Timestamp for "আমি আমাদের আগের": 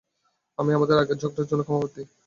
0.59-1.17